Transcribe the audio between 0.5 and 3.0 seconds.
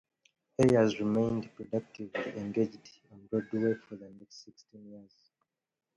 Ayers remained productively engaged